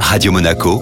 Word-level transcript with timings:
Radio 0.00 0.32
Monaco, 0.32 0.80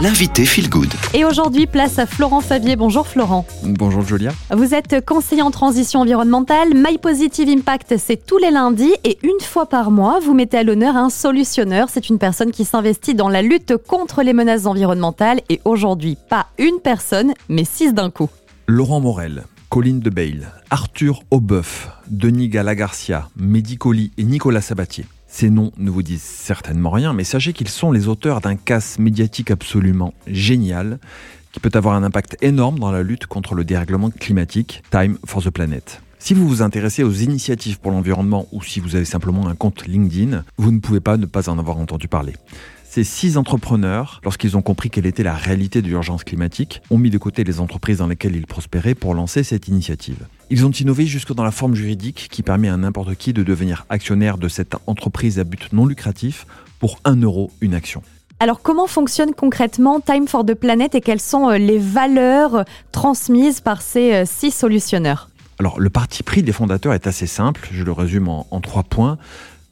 l'invité 0.00 0.44
Feel 0.44 0.68
Good. 0.68 0.92
Et 1.14 1.24
aujourd'hui, 1.24 1.66
place 1.66 1.98
à 1.98 2.06
Florent 2.06 2.40
Favier. 2.40 2.76
Bonjour 2.76 3.06
Florent. 3.06 3.46
Bonjour 3.64 4.02
Julia. 4.02 4.32
Vous 4.50 4.74
êtes 4.74 5.04
conseiller 5.04 5.42
en 5.42 5.50
transition 5.50 6.00
environnementale. 6.00 6.68
My 6.74 6.98
Positive 6.98 7.48
Impact, 7.48 7.96
c'est 7.98 8.24
tous 8.24 8.38
les 8.38 8.50
lundis 8.50 8.92
et 9.04 9.18
une 9.22 9.40
fois 9.40 9.66
par 9.66 9.90
mois, 9.90 10.20
vous 10.20 10.34
mettez 10.34 10.58
à 10.58 10.62
l'honneur 10.62 10.96
un 10.96 11.10
solutionneur. 11.10 11.88
C'est 11.90 12.08
une 12.08 12.18
personne 12.18 12.50
qui 12.52 12.64
s'investit 12.64 13.14
dans 13.14 13.28
la 13.28 13.42
lutte 13.42 13.76
contre 13.88 14.22
les 14.22 14.32
menaces 14.32 14.66
environnementales 14.66 15.40
et 15.48 15.60
aujourd'hui, 15.64 16.16
pas 16.28 16.46
une 16.58 16.78
personne, 16.82 17.32
mais 17.48 17.64
six 17.64 17.92
d'un 17.92 18.10
coup. 18.10 18.28
Laurent 18.68 19.00
Morel, 19.00 19.44
Colline 19.70 20.00
de 20.00 20.10
Bail, 20.10 20.46
Arthur 20.70 21.22
Aubeuf, 21.30 21.88
Denis 22.08 22.48
Galagarcia, 22.48 23.28
Mehdi 23.36 23.76
Colli 23.76 24.12
et 24.18 24.24
Nicolas 24.24 24.60
Sabatier. 24.60 25.04
Ces 25.38 25.50
noms 25.50 25.70
ne 25.76 25.90
vous 25.90 26.02
disent 26.02 26.22
certainement 26.22 26.88
rien, 26.88 27.12
mais 27.12 27.22
sachez 27.22 27.52
qu'ils 27.52 27.68
sont 27.68 27.92
les 27.92 28.08
auteurs 28.08 28.40
d'un 28.40 28.56
casse 28.56 28.98
médiatique 28.98 29.50
absolument 29.50 30.14
génial 30.26 30.98
qui 31.52 31.60
peut 31.60 31.70
avoir 31.74 31.94
un 31.94 32.02
impact 32.04 32.38
énorme 32.40 32.78
dans 32.78 32.90
la 32.90 33.02
lutte 33.02 33.26
contre 33.26 33.54
le 33.54 33.62
dérèglement 33.62 34.08
climatique, 34.08 34.82
Time 34.90 35.18
for 35.26 35.42
the 35.42 35.50
Planet. 35.50 36.00
Si 36.18 36.32
vous 36.32 36.48
vous 36.48 36.62
intéressez 36.62 37.02
aux 37.02 37.12
initiatives 37.12 37.80
pour 37.80 37.90
l'environnement 37.90 38.48
ou 38.50 38.62
si 38.62 38.80
vous 38.80 38.96
avez 38.96 39.04
simplement 39.04 39.46
un 39.46 39.54
compte 39.54 39.86
LinkedIn, 39.86 40.42
vous 40.56 40.72
ne 40.72 40.78
pouvez 40.78 41.00
pas 41.00 41.18
ne 41.18 41.26
pas 41.26 41.50
en 41.50 41.58
avoir 41.58 41.76
entendu 41.76 42.08
parler. 42.08 42.32
Ces 42.96 43.04
six 43.04 43.36
entrepreneurs, 43.36 44.22
lorsqu'ils 44.24 44.56
ont 44.56 44.62
compris 44.62 44.88
quelle 44.88 45.04
était 45.04 45.22
la 45.22 45.34
réalité 45.34 45.82
de 45.82 45.86
l'urgence 45.86 46.24
climatique, 46.24 46.80
ont 46.88 46.96
mis 46.96 47.10
de 47.10 47.18
côté 47.18 47.44
les 47.44 47.60
entreprises 47.60 47.98
dans 47.98 48.06
lesquelles 48.06 48.34
ils 48.34 48.46
prospéraient 48.46 48.94
pour 48.94 49.12
lancer 49.12 49.42
cette 49.42 49.68
initiative. 49.68 50.26
Ils 50.48 50.64
ont 50.64 50.70
innové 50.70 51.04
jusque 51.04 51.34
dans 51.34 51.44
la 51.44 51.50
forme 51.50 51.74
juridique 51.74 52.28
qui 52.30 52.42
permet 52.42 52.70
à 52.70 52.76
n'importe 52.78 53.14
qui 53.16 53.34
de 53.34 53.42
devenir 53.42 53.84
actionnaire 53.90 54.38
de 54.38 54.48
cette 54.48 54.76
entreprise 54.86 55.38
à 55.38 55.44
but 55.44 55.74
non 55.74 55.84
lucratif 55.84 56.46
pour 56.78 56.98
1 57.04 57.16
euro 57.16 57.50
une 57.60 57.74
action. 57.74 58.00
Alors 58.40 58.62
comment 58.62 58.86
fonctionne 58.86 59.34
concrètement 59.34 60.00
Time 60.00 60.26
for 60.26 60.46
the 60.46 60.54
Planet 60.54 60.94
et 60.94 61.02
quelles 61.02 61.20
sont 61.20 61.50
euh, 61.50 61.58
les 61.58 61.78
valeurs 61.78 62.64
transmises 62.92 63.60
par 63.60 63.82
ces 63.82 64.14
euh, 64.14 64.24
six 64.24 64.52
solutionneurs? 64.52 65.28
Alors 65.58 65.78
le 65.78 65.90
parti 65.90 66.22
pris 66.22 66.42
des 66.42 66.52
fondateurs 66.52 66.94
est 66.94 67.06
assez 67.06 67.26
simple, 67.26 67.68
je 67.72 67.84
le 67.84 67.92
résume 67.92 68.28
en, 68.28 68.46
en 68.50 68.60
trois 68.62 68.84
points. 68.84 69.18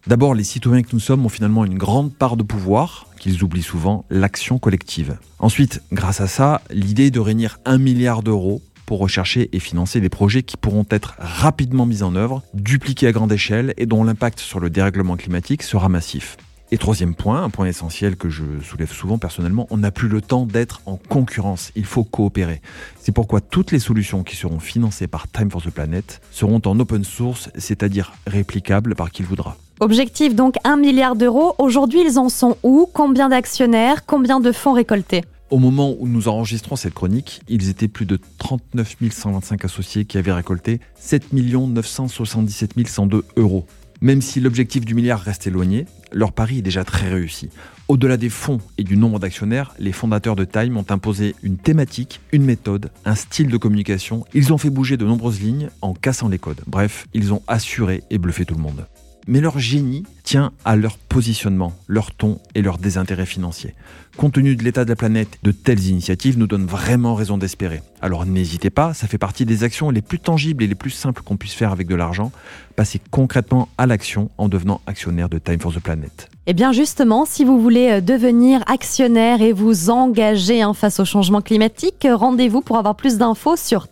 D'abord, 0.06 0.34
les 0.34 0.44
citoyens 0.44 0.82
que 0.82 0.90
nous 0.92 1.00
sommes 1.00 1.24
ont 1.24 1.30
finalement 1.30 1.64
une 1.64 1.78
grande 1.78 2.12
part 2.14 2.36
de 2.36 2.42
pouvoir, 2.42 3.06
qu'ils 3.18 3.42
oublient 3.42 3.62
souvent, 3.62 4.04
l'action 4.10 4.58
collective. 4.58 5.16
Ensuite, 5.38 5.80
grâce 5.92 6.20
à 6.20 6.26
ça, 6.26 6.60
l'idée 6.70 7.10
de 7.10 7.20
réunir 7.20 7.58
un 7.64 7.78
milliard 7.78 8.22
d'euros 8.22 8.60
pour 8.84 8.98
rechercher 8.98 9.48
et 9.52 9.58
financer 9.60 10.02
des 10.02 10.10
projets 10.10 10.42
qui 10.42 10.58
pourront 10.58 10.84
être 10.90 11.14
rapidement 11.18 11.86
mis 11.86 12.02
en 12.02 12.16
œuvre, 12.16 12.42
dupliqués 12.52 13.06
à 13.06 13.12
grande 13.12 13.32
échelle 13.32 13.72
et 13.78 13.86
dont 13.86 14.04
l'impact 14.04 14.40
sur 14.40 14.60
le 14.60 14.68
dérèglement 14.68 15.16
climatique 15.16 15.62
sera 15.62 15.88
massif. 15.88 16.36
Et 16.70 16.76
troisième 16.76 17.14
point, 17.14 17.42
un 17.42 17.48
point 17.48 17.66
essentiel 17.66 18.16
que 18.16 18.28
je 18.28 18.42
soulève 18.62 18.92
souvent 18.92 19.16
personnellement, 19.16 19.66
on 19.70 19.78
n'a 19.78 19.90
plus 19.90 20.08
le 20.08 20.20
temps 20.20 20.44
d'être 20.44 20.82
en 20.84 20.96
concurrence, 20.96 21.72
il 21.76 21.86
faut 21.86 22.04
coopérer. 22.04 22.60
C'est 23.00 23.12
pourquoi 23.12 23.40
toutes 23.40 23.72
les 23.72 23.78
solutions 23.78 24.22
qui 24.22 24.36
seront 24.36 24.58
financées 24.58 25.06
par 25.06 25.28
Time 25.28 25.50
for 25.50 25.62
the 25.62 25.70
Planet 25.70 26.20
seront 26.30 26.60
en 26.66 26.78
open 26.78 27.04
source, 27.04 27.48
c'est-à-dire 27.56 28.12
réplicables 28.26 28.94
par 28.96 29.10
qui 29.10 29.22
le 29.22 29.28
voudra. 29.28 29.56
Objectif 29.80 30.34
donc 30.34 30.54
1 30.62 30.76
milliard 30.76 31.16
d'euros. 31.16 31.54
Aujourd'hui, 31.58 32.00
ils 32.06 32.18
en 32.18 32.28
sont 32.28 32.56
où? 32.62 32.88
Combien 32.92 33.28
d'actionnaires? 33.28 34.06
Combien 34.06 34.38
de 34.38 34.52
fonds 34.52 34.72
récoltés? 34.72 35.24
Au 35.50 35.58
moment 35.58 35.94
où 35.98 36.06
nous 36.06 36.28
enregistrons 36.28 36.76
cette 36.76 36.94
chronique, 36.94 37.42
ils 37.48 37.68
étaient 37.68 37.88
plus 37.88 38.06
de 38.06 38.18
39 38.38 38.96
125 39.10 39.64
associés 39.64 40.04
qui 40.04 40.16
avaient 40.16 40.32
récolté 40.32 40.80
7 40.94 41.32
977 41.32 42.86
102 42.86 43.24
euros. 43.36 43.66
Même 44.00 44.22
si 44.22 44.40
l'objectif 44.40 44.84
du 44.84 44.94
milliard 44.94 45.20
reste 45.20 45.46
éloigné, 45.46 45.86
leur 46.12 46.32
pari 46.32 46.58
est 46.58 46.62
déjà 46.62 46.84
très 46.84 47.08
réussi. 47.08 47.50
Au-delà 47.88 48.16
des 48.16 48.30
fonds 48.30 48.60
et 48.78 48.84
du 48.84 48.96
nombre 48.96 49.18
d'actionnaires, 49.18 49.74
les 49.78 49.92
fondateurs 49.92 50.36
de 50.36 50.44
Time 50.44 50.76
ont 50.76 50.86
imposé 50.88 51.34
une 51.42 51.56
thématique, 51.56 52.20
une 52.32 52.44
méthode, 52.44 52.90
un 53.04 53.14
style 53.14 53.48
de 53.48 53.56
communication. 53.56 54.24
Ils 54.34 54.52
ont 54.52 54.58
fait 54.58 54.70
bouger 54.70 54.96
de 54.96 55.04
nombreuses 55.04 55.40
lignes 55.40 55.68
en 55.82 55.94
cassant 55.94 56.28
les 56.28 56.38
codes. 56.38 56.62
Bref, 56.66 57.06
ils 57.12 57.32
ont 57.32 57.42
assuré 57.46 58.02
et 58.10 58.18
bluffé 58.18 58.44
tout 58.44 58.54
le 58.54 58.62
monde. 58.62 58.86
Mais 59.26 59.40
leur 59.40 59.58
génie 59.58 60.04
tient 60.22 60.52
à 60.64 60.76
leur 60.76 60.98
positionnement, 60.98 61.72
leur 61.86 62.12
ton 62.12 62.40
et 62.54 62.62
leur 62.62 62.78
désintérêt 62.78 63.26
financier. 63.26 63.74
Compte 64.16 64.34
tenu 64.34 64.54
de 64.54 64.62
l'état 64.62 64.84
de 64.84 64.90
la 64.90 64.96
planète, 64.96 65.38
de 65.42 65.50
telles 65.50 65.86
initiatives 65.86 66.38
nous 66.38 66.46
donnent 66.46 66.66
vraiment 66.66 67.14
raison 67.14 67.38
d'espérer. 67.38 67.82
Alors 68.00 68.26
n'hésitez 68.26 68.70
pas, 68.70 68.94
ça 68.94 69.06
fait 69.06 69.18
partie 69.18 69.44
des 69.44 69.64
actions 69.64 69.90
les 69.90 70.02
plus 70.02 70.18
tangibles 70.20 70.62
et 70.62 70.66
les 70.66 70.74
plus 70.74 70.90
simples 70.90 71.22
qu'on 71.22 71.36
puisse 71.36 71.54
faire 71.54 71.72
avec 71.72 71.88
de 71.88 71.94
l'argent. 71.94 72.32
Passez 72.76 73.00
concrètement 73.10 73.68
à 73.78 73.86
l'action 73.86 74.30
en 74.38 74.48
devenant 74.48 74.80
actionnaire 74.86 75.28
de 75.28 75.38
Time 75.38 75.60
for 75.60 75.72
the 75.72 75.80
Planet. 75.80 76.28
Eh 76.46 76.52
bien 76.52 76.72
justement, 76.72 77.24
si 77.24 77.44
vous 77.44 77.60
voulez 77.60 77.90
euh, 77.90 78.00
devenir 78.00 78.62
actionnaire 78.66 79.40
et 79.40 79.52
vous 79.52 79.90
engager 79.90 80.62
hein, 80.62 80.74
face 80.74 81.00
au 81.00 81.04
changement 81.04 81.40
climatique, 81.40 82.06
rendez-vous 82.08 82.60
pour 82.60 82.76
avoir 82.76 82.96
plus 82.96 83.16
d'infos 83.18 83.56
sur 83.56 83.88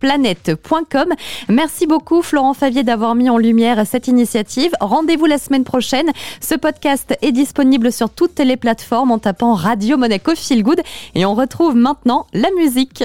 time-planète.com. 0.00 1.14
Merci 1.48 1.86
beaucoup 1.86 2.22
Florent 2.22 2.54
Favier 2.54 2.82
d'avoir 2.82 3.14
mis 3.14 3.30
en 3.30 3.38
lumière 3.38 3.86
cette 3.86 4.08
initiative. 4.08 4.72
Rendez-vous 4.80 5.26
la 5.26 5.38
semaine 5.38 5.64
prochaine. 5.64 6.10
Ce 6.40 6.54
podcast 6.54 7.16
est 7.22 7.32
disponible 7.32 7.92
sur 7.92 8.10
toutes 8.10 8.38
les 8.38 8.56
plateformes 8.56 9.10
en 9.10 9.18
tapant 9.18 9.54
Radio 9.54 9.96
Monaco 9.96 10.34
Feel 10.34 10.62
Good 10.62 10.80
et 11.14 11.24
on 11.24 11.34
retrouve 11.34 11.76
maintenant 11.76 12.26
la 12.32 12.50
musique. 12.56 13.04